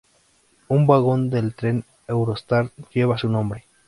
Un 0.67 0.87
vagón 0.87 1.29
del 1.29 1.53
tren 1.53 1.83
Eurostar 2.07 2.71
lleva 2.91 3.19
su 3.19 3.29
nombre. 3.29 3.65